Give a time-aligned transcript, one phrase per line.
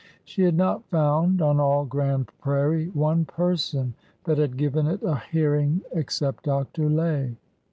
[0.25, 3.93] She had not found on all Grand Prairie one person
[4.23, 6.89] that had given it a hearing ex cept Dr.
[6.89, 7.37] Lay.